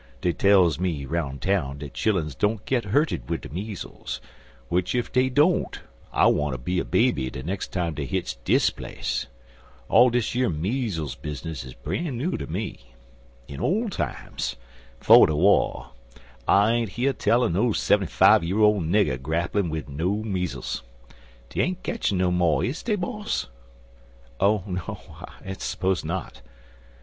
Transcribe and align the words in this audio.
Dey 0.19 0.31
tells 0.33 0.79
me 0.79 1.05
'roun' 1.05 1.37
town 1.37 1.77
dat 1.77 1.93
chilluns 1.93 2.33
don't 2.33 2.65
git 2.65 2.85
hurted 2.85 3.29
wid 3.29 3.41
de 3.41 3.49
meezles, 3.49 4.19
w'ich 4.67 4.95
ef 4.95 5.11
dey 5.11 5.29
don't 5.29 5.81
I 6.11 6.25
wanter 6.25 6.57
be 6.57 6.79
a 6.79 6.83
baby 6.83 7.29
de 7.29 7.43
nex' 7.43 7.67
time 7.67 7.93
dey 7.93 8.05
hits 8.05 8.33
dis 8.43 8.71
place. 8.71 9.27
All 9.89 10.09
dis 10.09 10.33
yer 10.33 10.49
meezles 10.49 11.13
bizness 11.15 11.63
is 11.63 11.75
bran' 11.75 12.17
new 12.17 12.35
ter 12.35 12.47
me. 12.47 12.79
In 13.47 13.59
ole 13.61 13.89
times, 13.91 14.55
'fo' 14.99 15.27
de 15.27 15.35
wah, 15.35 15.89
I 16.47 16.71
ain't 16.71 16.89
heer 16.93 17.13
tell 17.13 17.43
er 17.45 17.49
no 17.51 17.71
seventy 17.71 18.09
fi' 18.11 18.37
year 18.39 18.57
ole 18.61 18.81
nigger 18.81 19.19
grapplin' 19.19 19.69
wid 19.69 19.87
no 19.87 20.23
meezles. 20.23 20.81
Dey 21.49 21.61
ain't 21.61 21.83
ketchin' 21.83 22.17
no 22.17 22.31
mo', 22.31 22.61
is 22.61 22.81
dey, 22.81 22.95
boss?" 22.95 23.49
"Oh, 24.39 24.63
no 24.65 24.97
I 25.45 25.53
suppose 25.59 26.03
not." 26.03 26.41